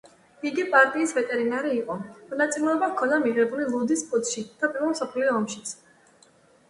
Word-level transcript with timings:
იგი 0.49 0.63
პარტიის 0.75 1.11
ვეტერანი 1.17 1.73
იყო, 1.81 1.97
მონაწილეობა 2.31 2.89
ჰქონდა 2.93 3.21
მიღებული 3.27 3.69
ლუდის 3.75 4.05
პუტჩში 4.15 4.45
და 4.63 4.73
პირველ 4.75 4.93
მსოფლიო 4.97 5.37
ომშიც. 5.43 5.79